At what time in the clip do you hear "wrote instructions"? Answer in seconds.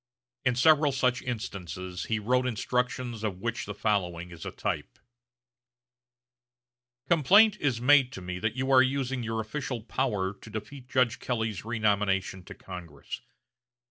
2.17-3.23